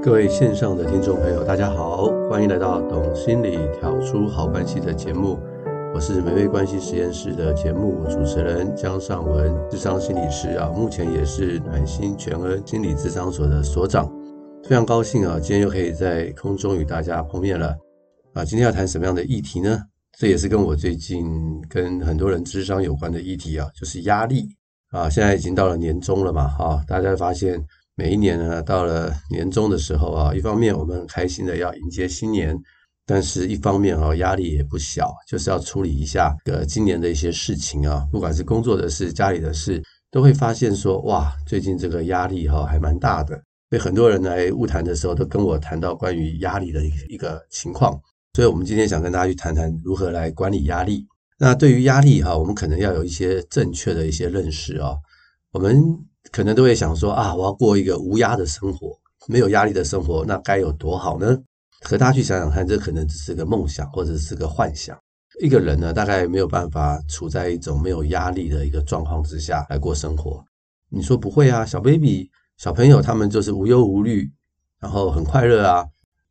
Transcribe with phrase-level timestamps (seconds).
[0.00, 5.36] 各位线上的听众朋友，大家好，欢迎来到《懂心理调出好关系》的节目。
[5.92, 14.08] 我是美味关系实验室的节目主持人江尚文，智商心理师啊，目前也是暖心全恩心理咨商所的所长。
[14.62, 17.76] 非常高兴啊，今天又可以在空中与大家碰面了
[18.34, 18.44] 啊。
[18.44, 19.80] 今天要谈什么样的议题呢？
[20.16, 21.26] 这也是跟我最近
[21.68, 24.46] 跟很多人智商有关的议题啊，就是压力
[24.90, 25.10] 啊。
[25.10, 27.60] 现在已经到了年终了嘛，哈，大家发现。
[27.98, 32.56] 每一年呢，到了年终的时候啊，一方面我们很开心的要迎接新年，
[33.04, 43.34] 但是一方面啊，压力也不小，就是要处理一下呃今年的一些事情啊，不管是工作的事、家里的事，都会发现说哇，最近这个压力哈还蛮大的。
[43.68, 48.00] 所以很多人来物谈的时候，都跟我谈到关于压力的一个一个情况。
[48.34, 51.04] 所以我们今天想跟大家去谈谈如何来管理压力。
[51.36, 54.94] 那对于压力哈，我们可能要有一些正确的一些认识啊，
[55.50, 55.82] 我们。
[56.30, 61.38] 可能都会想说啊，我要过一个无压的生活，没有压力的生活，那该有多好呢？
[61.80, 64.98] 可大家去想想看，这可能只是个梦想，或者是个幻想。
[65.40, 70.44] 一个人呢，大概没有办法处在一种没有压力的一个状况之下来过生活。
[70.90, 71.64] 你说不会啊？
[71.64, 74.28] 小 baby、小朋友他们就是无忧无虑，
[74.80, 75.84] 然后很快乐啊，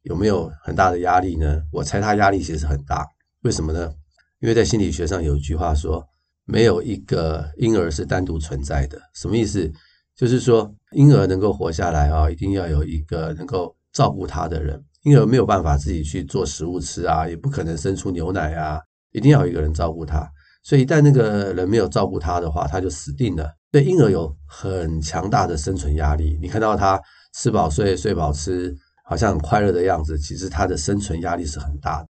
[0.04, 1.61] 有没有很大的压力呢？
[1.72, 3.06] 我猜他压力其实很大。
[3.44, 3.94] 为什么呢？
[4.39, 6.06] 因为在心理学上有一句话说，
[6.44, 9.00] 没有一个婴儿是单独存在的。
[9.14, 9.72] 什么意思？
[10.18, 14.84] 就是说，婴儿能够活下来啊，一定要有一个能够照顾他的人。
[15.04, 20.28] 婴儿没有办法自己去做食物吃啊，也不可能生出牛奶啊，一定要有一个人照顾他。
[20.64, 23.48] 所以，一旦那个人没有照顾他的话，他就死定了。
[23.72, 26.38] 对婴儿有很强大的生存压力。
[26.42, 27.00] 你看到他
[27.36, 32.08] 吃饱睡，睡饱吃，好像很快乐的样子，其实他的生存压力是很大的。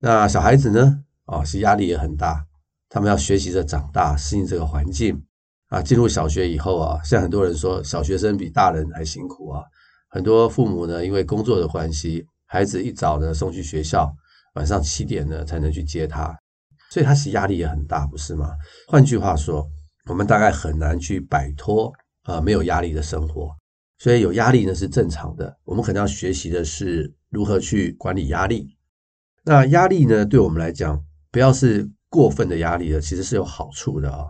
[0.00, 1.02] 那小孩子呢？
[1.26, 2.46] 哦，是压力也很大，
[2.88, 5.22] 他们要学习着长大，适应这个环境。
[5.68, 9.62] 啊，进入小学以后啊，像很多人说，小学生比大人还辛苦啊。
[10.08, 14.10] 很多父母呢，因为工作的关系，孩子一早呢送去学校，
[14.54, 16.34] 晚上七点呢才能去接他，
[16.90, 18.50] 所以他其实压力也很大，不是吗？
[18.86, 19.68] 换句话说，
[20.06, 21.92] 我们大概很难去摆脱
[22.22, 23.54] 啊没有压力的生活。
[23.98, 28.74] 所以有压力呢是正常的，我们可能要学习的是如何去管理压力。
[29.44, 34.24] 那压力呢，对我们来讲，不要是过分的压力的，其实是有好处的啊。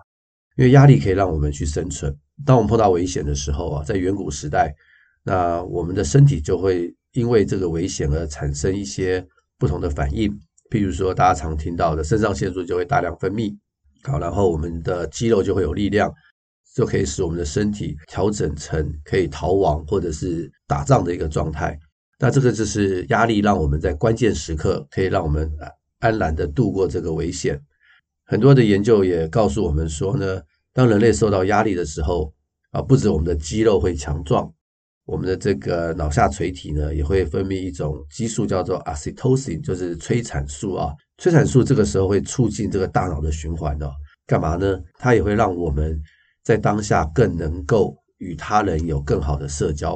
[0.58, 2.14] 因为压力可以让我们去生存。
[2.44, 4.74] 当我们碰到危险的时候啊，在远古时代，
[5.22, 9.24] 那我们的身体就会因为这个危险而产生一些
[9.56, 10.28] 不同的反应。
[10.68, 13.56] 譬如说，大家常听到的肾上腺素就会大量分泌，
[14.02, 16.12] 好，然后我们的肌肉就会有力量，
[16.74, 21.78] 就可以使我们的身体调整成可以逃亡或者是打仗的一个状态。
[22.18, 25.48] 那这个就是压力让我们在关键时刻可以让我们
[26.00, 27.60] 安然的度过这个危险。
[28.30, 30.38] 很多的研究也告诉我们说呢，
[30.74, 32.30] 当人类受到压力的时候
[32.72, 34.52] 啊，不止我们的肌肉会强壮，
[35.06, 40.92] 我们的这个脑下垂体呢也会分泌一种激素，叫做 oxytocin，就是催产素啊。
[41.16, 43.90] 催产素这个时候会促进这个大脑的循环哦。
[44.26, 44.78] 干嘛呢？
[44.98, 45.98] 它也会让我们
[46.42, 49.92] 在当下更能够与他人有更好的社交，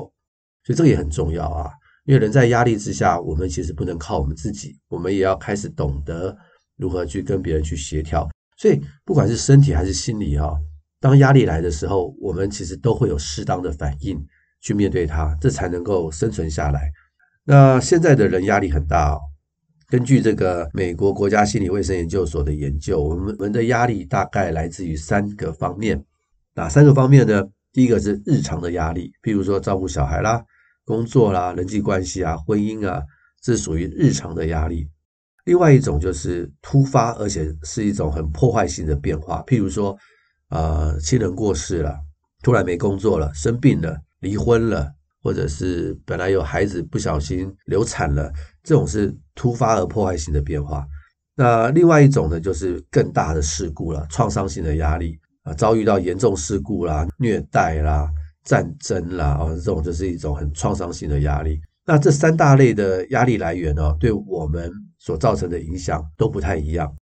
[0.65, 1.71] 所以这个也很重要啊。
[2.07, 6.35] 因为人在压力之下，我们其实不能靠我们自己，我们也要开始懂得。
[6.77, 8.29] 如何去跟别人去协调？
[8.57, 10.57] 所以不管是身体还是心理哈，
[11.01, 14.25] 当压力来的时候，我们其实都会有适当的反应
[14.61, 16.93] 去面对它，这才能够生存下来。
[17.45, 19.21] 那现在的人压力很大哦。
[19.89, 26.03] 根据这个美国国家心理卫生研究所的研究，我们们的压力大概来自于三个方面。
[26.55, 27.43] 哪三个方面呢？
[27.73, 30.43] 第一个是日常的压力，譬如说照顾小孩啦、
[30.85, 33.03] 工作啦、人际关系啊、婚姻啊，
[33.43, 34.89] 这是属于日常的压力。
[35.45, 39.97] 另外一种就是突发，而且是一种很破坏性的变化，譬如说，
[40.51, 41.99] 呃，亲人过世了，
[42.45, 44.89] 突然没工作了，生病了，离婚了，
[45.21, 48.33] 或者是本来有孩子不小心流产了，
[48.63, 50.87] 这种是突发而破坏性的变化。
[51.35, 58.09] 那另外一种呢，就是更大的事故了，创伤性的压力啊，遭遇到严重事故啦、虐待啦、
[58.45, 61.61] 战争啦，哦，这种就是一种很创伤性的压力。
[61.85, 64.71] 那这三大类的压力来源呢，对我们。
[65.05, 66.95] 所造成的影响都不太一样。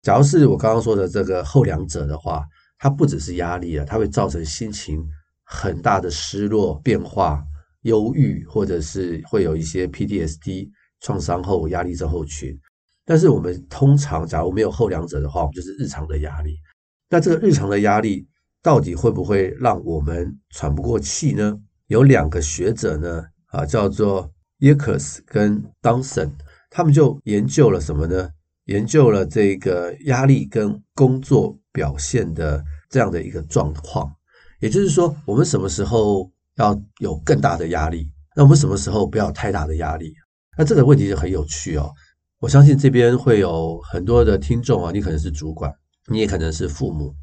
[0.00, 2.42] 假如是我刚刚说的这个后两者的话，
[2.78, 5.06] 它不只是压力啊，它会造成心情
[5.44, 7.44] 很大的失落、变化、
[7.82, 10.70] 忧郁，或者是会有一些 PTSD
[11.00, 12.58] 创伤后压力症候群。
[13.04, 16.56] 但是我们通常假如没有后两者的话，我们就是日常的压力。
[17.10, 18.26] 那这个日常的压力
[18.62, 21.60] 到底会不会让我们喘不过气呢？
[21.88, 26.30] 有两个学者呢，啊，叫做 Yerkes 跟 Dawson。
[26.72, 28.30] 他们就研究了什么呢？
[28.66, 34.10] 研究了这个压力跟工作表现的这样的一个状况。
[34.60, 40.14] 也就是说，我们什么时候要有更大的压力那我们什么时候不要太大的压力？
[40.56, 41.90] 那这个问题就很有趣哦。
[42.38, 45.72] 我相信这边会有很多的听众啊，你可能是主管，
[46.06, 47.14] 你也可能是父母。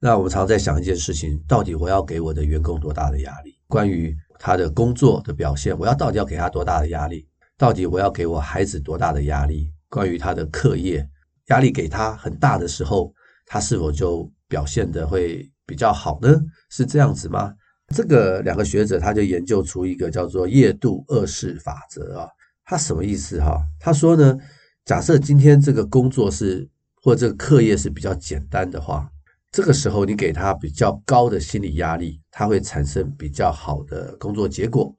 [0.00, 3.58] 那我们常在想一件事情：到底我要给我的员工多大的压力？
[3.66, 7.26] 关于他的工作的表现，我要到底要给他多大的压力？
[7.56, 9.70] 到底我要给我孩子多大的压力？
[9.88, 11.08] 关于他的课业，
[11.46, 13.14] 压力给他很大的时候，
[13.46, 16.42] 他是否就表现得会比较好呢？
[16.68, 17.54] 是这样子吗？
[17.94, 22.28] 这个两个学者他就研究出一个叫做夜度二式法则啊，
[22.64, 23.62] 他什么意思哈？
[23.78, 24.36] 他说呢，
[24.84, 26.68] 假设今天这个工作是
[27.02, 29.08] 或者这个课业是比较简单的话，
[29.52, 34.92] 这个时候你给他比较高的心理压力，他会产生比较好的工作结果。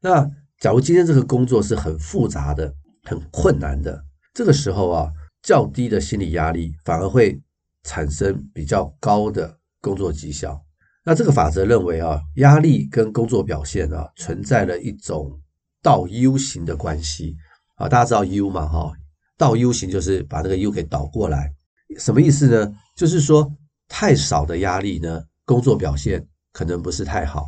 [0.00, 0.28] 那
[0.60, 2.70] 假如今天这个工作是很复杂的、
[3.04, 4.04] 很困难的，
[4.34, 5.10] 这个时候啊，
[5.42, 7.40] 较低的心理压力反而会
[7.82, 10.62] 产生比较高的工作绩效。
[11.02, 15.40] 那这个法则认为啊，压力跟工作表现啊存在了一种
[15.82, 17.34] 倒 U 型的关系
[17.76, 17.88] 啊。
[17.88, 18.68] 大家知道 U 嘛？
[18.68, 18.92] 哈，
[19.38, 21.50] 倒 U 型就是把那个 U 给倒过来，
[21.96, 22.70] 什么意思呢？
[22.94, 23.50] 就是说
[23.88, 27.46] 太少的压力呢，工作表现可能不是太好。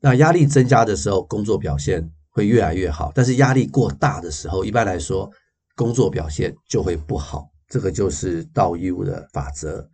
[0.00, 3.12] 那压力增加的时候，工作表现会越来越好。
[3.14, 5.30] 但是压力过大的时候，一般来说
[5.76, 7.48] 工作表现就会不好。
[7.68, 9.88] 这个就是倒 U 的法则。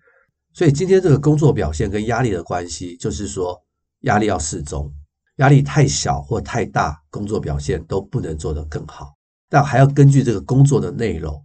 [0.54, 3.60] 所以今天这个工作表现跟压力的关系，就是说
[4.00, 4.90] 压力要适中，
[5.36, 9.12] 压力太小或太大，工作表现都不能做得更好。
[9.50, 11.38] 但还要根据这个工作的内容，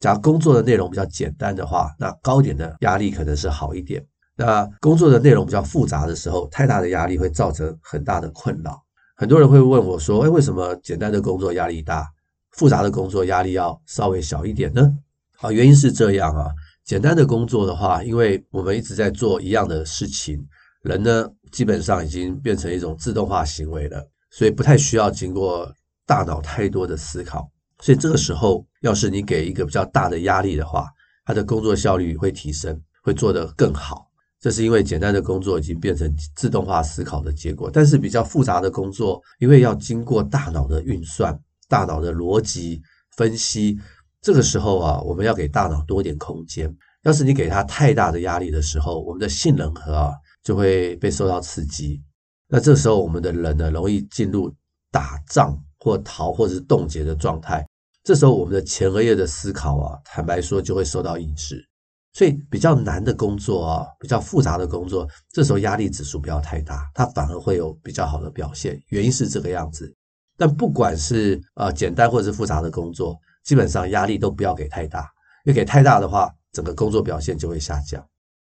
[0.00, 4.04] 假如工作的内容比较简单的话，那高点的压力可能是好一点。
[4.36, 8.82] 那工作的内容比较复杂的时候，太大的压力会造成很大的困扰。
[9.18, 12.06] 很多人会问我说：“哎，为什么简单的工作压力大，
[12.50, 14.92] 复杂的工作压力要稍微小一点呢？”
[15.40, 16.50] 啊，原因是这样啊。
[16.84, 20.38] 简单的工作的话，因为我们一直在做一样的事情，
[20.82, 25.72] 人呢基本上已经变成一种自动化行为了，所以不太需要经过
[26.06, 27.50] 大脑太多的思考。
[27.80, 30.88] 所以这个时候，要是你给一个比较大的压力的话，
[31.24, 34.05] 他的工作效率会提升，会做得更好。
[34.46, 37.68] 这是因为简单的工作已经变成自动化思考的结果。
[37.68, 41.36] 但是比较复杂的工作，因为要经过大脑的运算、
[41.68, 42.80] 大脑的逻辑
[43.16, 43.76] 分析。
[44.22, 46.72] 这个时候啊，我们要给大脑多点空间。
[47.02, 50.12] 要是你给他太大的压力的时候，我们的杏仁核啊
[50.44, 52.00] 就会被受到刺激。
[52.46, 54.54] 那这时候我们的人呢，容易进入
[54.92, 57.66] 打仗或逃或者是冻结的状态。
[58.04, 61.68] 这时候我们的前额叶的思考啊，坦白说就会受到抑制。
[62.16, 68.80] 所以比较难的工作啊，比较复杂的工作，这时候压力指数不要太大，它反而会有比较好的表现。
[68.88, 69.94] 原因是这个样子。
[70.38, 73.14] 但不管是呃简单或者是复杂的工作，
[73.44, 75.00] 基本上压力都不要给太大，
[75.44, 78.02] 因为给太大的话，整个工作表现就会下降。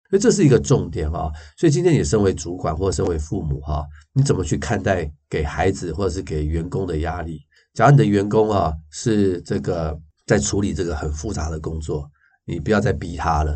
[0.10, 1.32] 所以这是一个重点啊。
[1.58, 7.40] 所以今天你身为主管或身为父母哈，你怎么去看待给孩子或者是给员工的压力？
[7.74, 9.98] 假如你的员工啊是这个
[10.28, 12.06] 在处理这个很复杂的工作，
[12.46, 13.56] 你不要再逼他了。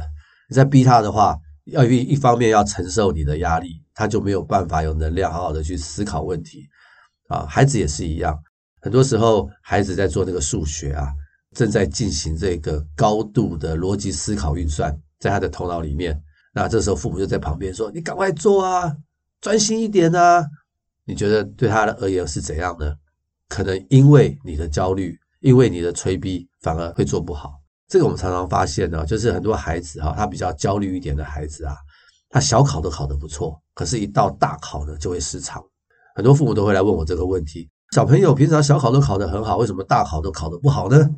[0.49, 6.67] 你再逼他的话，要一一方面要承受你的压力，他就没有办法有能量好好的去思考问题
[7.27, 7.45] 啊。
[7.45, 8.37] 孩子也是一样，
[8.81, 11.07] 很多时候孩子在做那个数学啊。
[11.55, 16.21] 正在进行这个高度的逻辑思考运算，在他的头脑里面。
[16.53, 18.93] 那这时候父母就在旁边说：“你赶快做啊，
[19.39, 20.45] 专心一点啊！”
[21.07, 22.93] 你觉得对他的而言是怎样呢？
[23.47, 27.53] 可能因为你的焦虑，因为你的催逼，反而会做不好。
[27.87, 31.75] 这个我们常常发现呢，就是很多孩子哈，他比较焦虑一点的孩子啊，
[32.29, 35.63] 他小考都考得不错，可是一到大考呢就会失常。
[36.15, 41.09] 很多父母都会来问我这个问题：小朋友平常小考都考得很好，为什么大考都考得不好呢？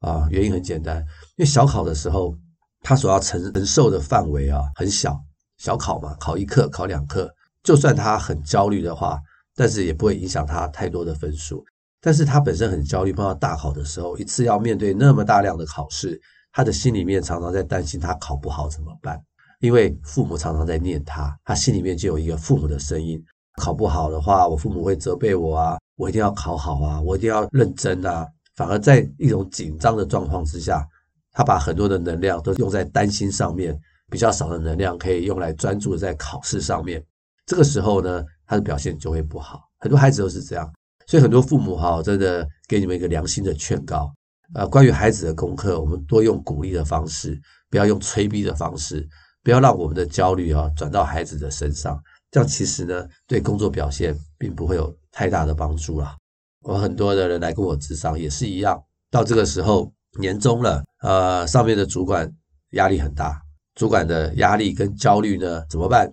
[0.00, 0.98] 啊，原因很简单，
[1.36, 2.36] 因为小考的时候，
[2.82, 5.18] 他所要承承受的范围啊很小，
[5.58, 9.18] 小考嘛，考一课、考两课，就算他很焦虑的话，
[9.56, 11.64] 但是也不会影响他太多的分数。
[12.02, 16.20] 但是他本身很焦虑，碰到大考的时候，一次要面对那么大量的考试，
[16.52, 19.22] 他的心里面常常在担心他考不好怎么办？
[19.60, 23.22] 因为父母常常在念他，他心里面就有一个父母的声音：
[23.62, 28.26] 考不好的话，我父母会责备我啊，我一定要考好啊，我一定要认真啊。
[28.56, 30.84] 反而在一种紧张的状况之下，
[31.30, 33.80] 他把很多的能量都用在担心上面，
[34.10, 37.00] 比较少的能量可以用来专注在考试上面。
[37.46, 39.62] 这个时候呢，他的表现就会不好。
[39.78, 40.68] 很多孩子都是这样，
[41.12, 44.10] 所以很多父母哈，真的给你们一个良心的劝告
[44.54, 47.38] 啊，关于孩子的功课，我们多用鼓励的方式，
[47.68, 49.06] 不要用催逼的方式，
[49.42, 52.02] 不要让我们的焦虑啊转到孩子的身上。
[52.30, 56.16] 这样其实呢，对工作表现并不会有太大的帮助啦。
[56.62, 62.26] 我很多的人来跟我咨商也是一样，到这个时候年终了，呃，上面的主管
[62.70, 63.38] 压力很大，
[63.74, 66.10] 主管的压力跟焦虑呢怎么办？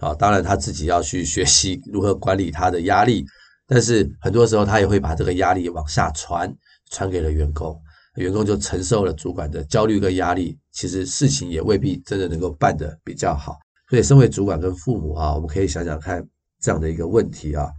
[0.00, 3.26] 啊，当然他自己要去学习如何管理他的压力，
[3.72, 6.54] 但是很多时候他也会把这个压力往下传，
[6.90, 7.74] 传给了员工，
[8.16, 13.56] 员工就承受了主管的焦虑跟压力，其实事情也未必真的能够办得比较好。
[13.88, 16.22] 所以，身为主管跟父母啊，我们可以想想看
[16.60, 17.70] 这样的一个问题啊，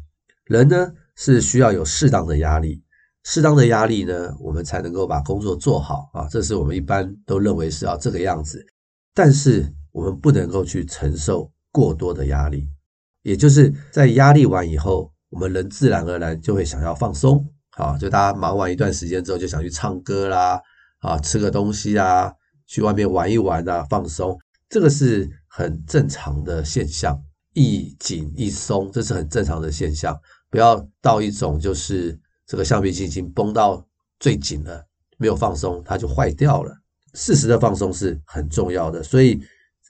[0.45, 2.81] 人呢是需要有适当的压力。
[3.23, 8.65] 适当的压力呢，我们才能够把工作做好啊，这是我们一般都认为是要这个样子。
[9.13, 12.67] 但是我们不能够去承受过多的压力，
[13.21, 20.61] 也就是在压力完以后，我们人自然而然就会想要放松啊，就大家忙完一段时间之后，就想去唱歌啦，
[20.99, 22.31] 啊，吃个东西啊，
[22.67, 24.37] 去外面玩一玩啊，放松，
[24.69, 27.19] 这个是很正常的现象，
[27.53, 30.17] 一紧一松，这是很正常的现象，
[30.49, 32.19] 不要到一种就是。
[32.45, 33.83] 这个橡皮筋已经绷到
[34.19, 34.85] 最紧了，
[35.17, 36.75] 没有放松，它就坏掉了。
[37.13, 39.41] 适时的放松是很重要的，所以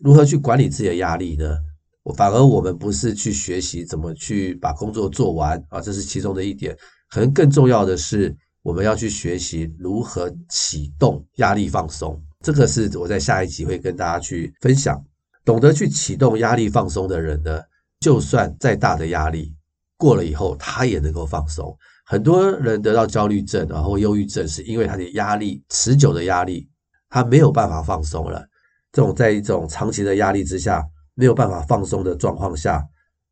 [0.04, 1.58] 如何去管理自己的压力呢？
[2.04, 6.78] 我反而我们不是去学习怎么去把工作做完啊，这是其中的一点。
[7.10, 12.22] 可能更重要的是，我们要去学习如何启动压力放松。
[12.42, 15.02] 这个是我在下一集会跟大家去分享。
[15.46, 17.60] 懂得去启动压力放松的人呢，
[18.00, 19.54] 就算再大的压力
[19.98, 21.74] 过了以后，他也能够放松。
[22.06, 26.68] 很多人得到焦虑症，然后忧郁症，是因为他的压力持久的压力，
[27.10, 28.46] 他没有办法放松了。
[28.92, 30.84] 这种在一种长期的压力之下，
[31.16, 32.84] 没有办法放松的状况下，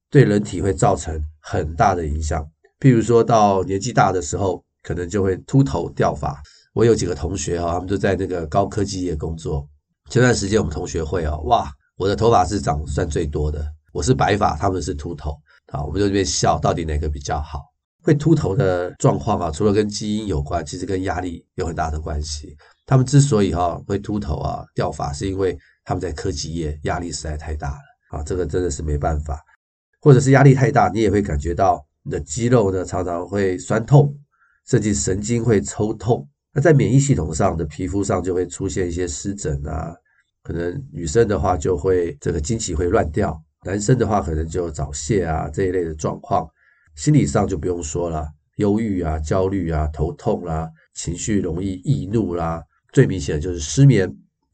[0.09, 2.45] 对人体会造成很大的影响。
[2.79, 6.41] 譬如说到年纪大的时候，可能就会秃头掉发。
[6.73, 9.67] 我有几个同学哈，他们都在那个高科技业工作。
[10.09, 15.31] 前段时间我们同学会啊，哇，我的头发是长算最多的，我是白发，他们是秃头
[15.71, 17.59] 啊，我们就这边笑，到底哪个比较好？
[18.03, 22.55] 会秃头的状况啊，除了跟基因有关，其实跟压力有很大的关系。
[22.85, 29.43] 他们之所以哈会秃头啊掉发，是因为他们在科技业压力实在太大了啊，这个真的是没办法。
[29.99, 34.15] 或者是压力太大，你也会感觉到你的肌肉呢常常会酸痛，
[34.67, 36.27] 甚至神经会抽痛。
[36.53, 39.95] 那在免疫系统上的皮肤上就会出现一些湿疹啊，
[40.43, 46.49] 可能女生的话就会这个经期会乱掉，男生的话可能就早泄啊这一类的状况。
[46.95, 52.61] 心理上就不用说了，忧郁啊、焦虑啊、头痛啦、啊，情绪容易易怒啦、
[52.91, 54.11] 最明显的就是失眠。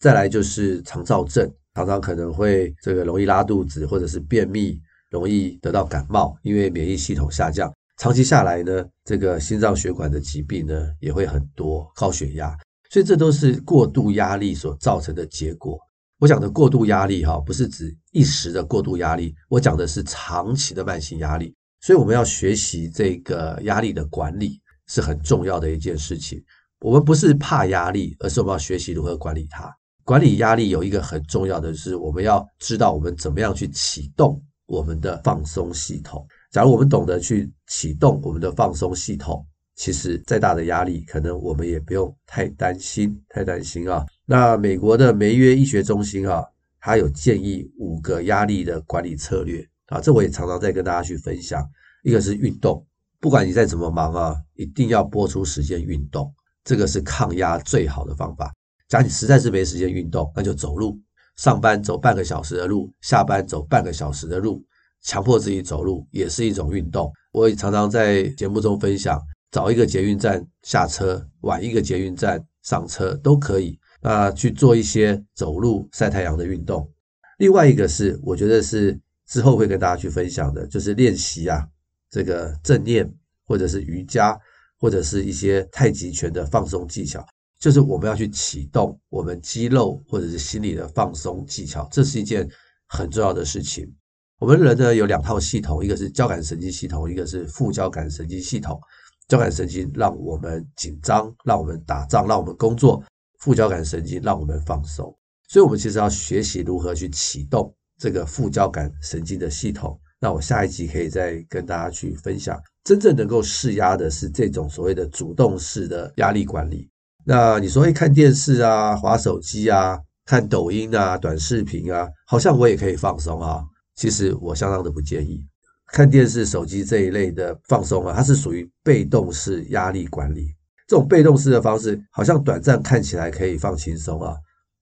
[0.08, 4.80] 再来就是肠躁症，常常可能会这个容易拉肚子，或者是便秘，
[5.12, 7.70] 容易得到感冒，因为免疫系统下降。
[7.98, 12.56] 长期下来呢，这个心脏血管的疾病呢也会很多，高血压。
[12.90, 15.78] 所以这都是过度压力所造成的结果。
[16.20, 21.54] 我讲的过度压力哈，不是指一时的过度压力，我讲的是长期的慢性压力。
[21.82, 26.42] 所以我们要学习这个压力的管理是很重要的一件事情。
[26.80, 29.70] 我们不是怕压力，而是我们要学习如何管理它。
[30.08, 36.26] 管理压力有一个很重要的是，我们要知道我们怎么样去启动我们的放松系统。
[36.50, 39.46] 假如我们懂得去启动我们的放松系统，
[39.76, 44.06] 其实再大的压力，可能我们也不用太担心，太担心啊。
[44.26, 46.42] 那美国的梅约医学中心啊，
[46.80, 49.62] 它有建议五个压力的管理策略。
[49.88, 51.62] 啊，这我也常常在跟大家去分享。
[52.04, 52.82] 一个是运动，
[53.20, 56.34] 不管你再怎么忙啊，一定要拨出时间运动，
[56.64, 58.54] 这个是抗压最好的方法。
[58.88, 60.98] 假如你实在是没时间运动，那就走路，
[61.36, 64.64] 上班走半个小时的路，下班走半个小时的路，
[65.02, 67.12] 强迫自己走路也是一种运动。
[67.32, 73.78] 我也常常在节目中分享，早一个捷运站下车，晚一个捷运站上车都可以。
[74.02, 76.90] 那去做一些走路、晒太阳的运动。
[77.38, 79.00] 另外一个是，我觉得是。
[79.28, 81.68] 之后会跟大家去分享的，就是练习啊，
[82.10, 83.06] 这个正念，
[83.46, 84.40] 或者是瑜伽，
[84.80, 87.28] 或者是一些太极拳的放松技巧，
[87.60, 92.48] 就是我们要去启动我们肌肉或者是心理的放松技巧，这是一件
[92.88, 93.92] 很重要的事情。
[94.40, 98.80] 我们人呢有两套系统，一个是交感神经系统，一个是副交感神经系统。
[99.28, 103.04] 交感神经让我们紧张，让我们打仗，让我们工作；
[103.40, 105.14] 副交感神经让我们放松。
[105.50, 107.74] 所以，我们其实要学习如何去启动。
[108.00, 112.62] 这个副交感神经的系统，那我下一集可以再跟大家去分享。
[112.84, 116.88] 真正能够释压的是这种所谓的主动式的压力管理。
[117.30, 123.62] 那你说，会看电视啊、滑手机啊、看抖音啊、短视频啊，好像我也可以放松啊。
[123.96, 125.44] 其实我相当的不建议
[125.88, 130.48] 看电视、手机这一类的放松啊，它是属于被动式压力管理。
[130.88, 134.34] 这种被动式的方式，好像短暂看起来可以放轻松啊，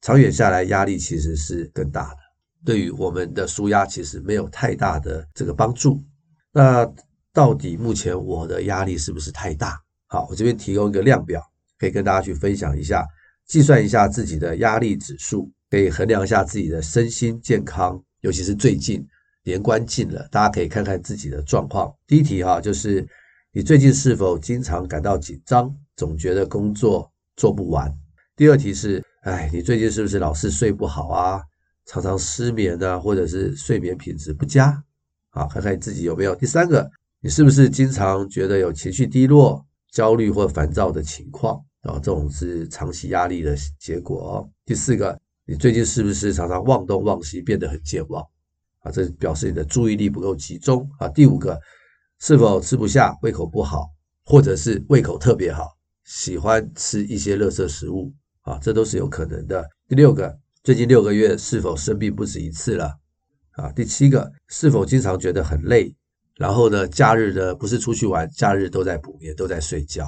[0.02, 2.18] 长远下来压力其实是更大的。
[2.64, 6.00] 对于我们的舒压其实没有太大的这个帮助。
[6.54, 6.88] 那
[7.34, 9.82] 到底目前我的压力是不是太大？
[10.06, 11.42] 好，我这边提供一个量表，
[11.80, 13.06] 可以跟大家去分享一下，
[13.48, 18.02] 计算一下自己的压力指数，可以衡量一下自己的身心健康。
[18.22, 19.06] 尤其是最近
[19.44, 21.94] 年关近了，大家可以看看自己的状况。
[22.08, 23.08] 第一题哈，就是
[23.52, 27.94] 你最近是否经常感到紧张，总觉得工作做不完？
[28.36, 31.42] 第二题是，哎，你最近是不是老是睡不好啊？
[31.86, 34.84] 常常失眠啊，或者是睡眠品质不佳？
[35.30, 36.36] 啊，看看你自己有没有。
[36.36, 36.90] 第三个，
[37.22, 39.64] 你是不是经常觉得有情绪低落、
[39.96, 41.56] 焦虑或烦躁的情况？
[41.82, 44.50] 啊，这种是长期压力的结果哦。
[44.64, 48.22] 第四个，你最近是不是常常忘东忘西，变得很健忘？
[48.82, 51.08] 啊，这表示你的注意力不够集中啊。
[51.08, 51.60] 第五个。
[52.18, 53.90] 是否吃不下、胃口不好，
[54.24, 55.76] 或者是胃口特别好，
[56.06, 58.12] 喜欢吃一些垃圾食物
[58.44, 58.58] 啊？
[58.62, 59.70] 这都是有可能的。
[59.90, 62.96] 第六个，最近六个月是否生病不止一次了？
[63.52, 65.94] 啊，第七个，是否经常觉得很累？
[66.38, 70.06] 然后呢，假日呢不是出去玩，假日都在补眠，都在睡觉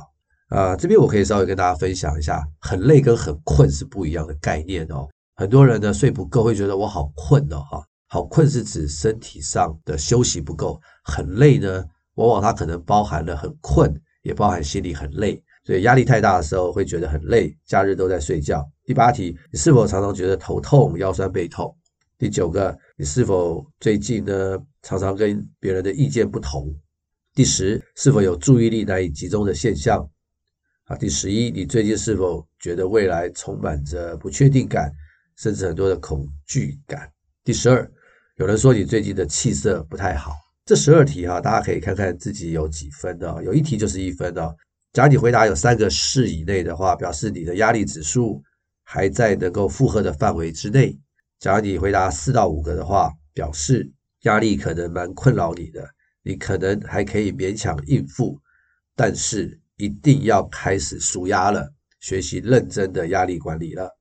[0.50, 0.76] 啊。
[0.76, 5.08] 这边我可以稍微跟大家分享一下，很累跟很困是不一样的概念哦。
[5.36, 11.84] 很多人呢睡不够，会觉得我好困哦，哈，好困是指身体上的休息不够，很累呢。
[12.16, 13.94] 往往它可能包含了很困，
[14.24, 17.56] 也包含心里很累，所以压力太大的时候会觉得很累。
[17.68, 18.68] 假日都在睡觉。
[18.84, 21.72] 第八题，你是否常常觉得头痛、腰酸背痛？
[22.20, 26.74] 第九个，你是否最近呢常常跟别人的意见不同？
[27.36, 30.04] 第十，是否有注意力难以集中的现象？
[30.86, 34.92] 啊，第十一，你最近是否觉得未来充满着不确定感，
[35.38, 37.08] 甚至很多的恐惧感？
[37.44, 37.88] 第十二，
[38.38, 40.32] 有人说你最近的气色不太好。
[40.66, 44.56] 这十二题哈，大家可以看看自己有几分的，有一题就是一分的。
[44.92, 48.42] 假如你回答有三个是以内的话，表示你的压力指数
[48.84, 50.98] 还在能够负荷的范围之内。
[51.40, 53.92] 假如你回答四到五个的话，表示
[54.22, 55.88] 压力可能蛮困扰你的，
[56.24, 58.40] 你可能还可以勉强应付，
[58.96, 63.96] 但是一定要开始纾压了，学习认真的压力管理了。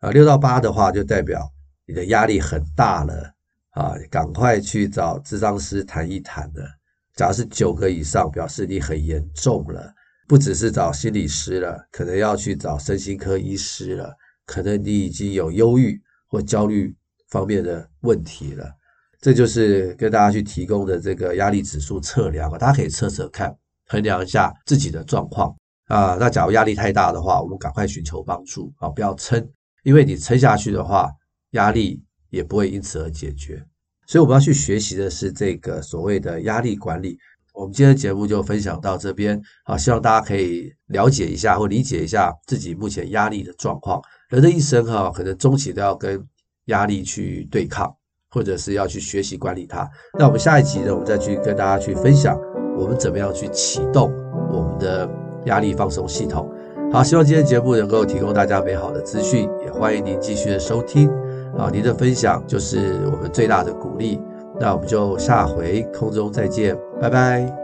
[0.00, 1.52] 啊，六到八的话就代表
[1.86, 3.34] 你的压力很大了。
[3.70, 6.66] 啊，赶快去找咨商师谈一谈了。
[7.14, 9.94] 假如是九个以上，表示你很严重了，
[10.26, 14.12] 不只是找心理师了，可能要去找身心科医师了。
[14.44, 16.96] 可能你已经有忧郁或焦虑
[17.28, 18.72] 方面的问题了。
[19.20, 23.54] 这就是跟大家去提供的这个压力指数测量，大家可以测测看，
[23.88, 25.54] 衡量一下自己的状况
[25.88, 26.16] 啊。
[26.18, 29.46] 那假如压力太大的话，我们赶快寻求帮助啊，不要撑，
[29.82, 31.10] 因为你撑下去的话，
[31.50, 32.02] 压力。
[32.30, 33.60] 也不会因此而解决，
[34.06, 37.18] 所以我们要去学习的是这个所谓的压力管理。
[37.60, 44.00] 我们今天的节目就分享到这边，好，希望大家可以了解一下或理解一下自己目前压力的状况。
[44.30, 46.26] 人的一生哈，可能终期都要跟
[46.66, 47.94] 压力去对抗，
[48.30, 49.86] 或者是要去学习管理它。
[50.18, 52.34] 那我们下一集呢，我们再去跟大家去分享
[52.78, 54.10] 我们怎么样去启动
[54.50, 55.06] 我们的
[55.44, 56.50] 压力放松系统。
[56.90, 61.10] 好，希望今天节目能够提供大家美好的资讯，也欢迎您继续的收听。
[61.58, 64.18] 好，您的分享就是我们最大的鼓励。
[64.60, 67.59] 那我们就下回空中再见，拜拜。